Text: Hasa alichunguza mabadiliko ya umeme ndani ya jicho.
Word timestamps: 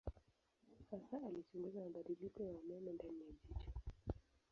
Hasa 0.91 1.17
alichunguza 1.27 1.79
mabadiliko 1.79 2.43
ya 2.43 2.53
umeme 2.55 2.91
ndani 2.93 3.21
ya 3.25 3.31
jicho. 3.31 3.71